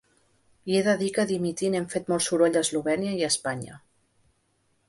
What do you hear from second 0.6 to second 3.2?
I he de dir que dimitint hem fet molt soroll a Eslovènia